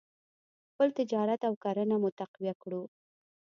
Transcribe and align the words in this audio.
خپل 0.71 0.87
تجارت 0.99 1.41
او 1.47 1.53
کرنه 1.63 1.95
مو 2.01 2.09
تقویه 2.19 2.53
کړو. 2.61 2.81